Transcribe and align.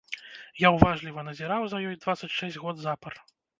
Я 0.63 0.71
ўважліва 0.77 1.25
назіраў 1.29 1.61
за 1.75 1.83
ёй 1.91 1.95
дваццаць 2.07 2.33
шэсць 2.39 2.61
год 2.67 2.85
запар. 2.89 3.13